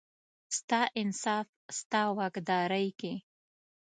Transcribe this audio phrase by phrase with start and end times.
[0.57, 1.47] ستا انصاف،
[1.79, 3.13] ستا واکدارۍ کې،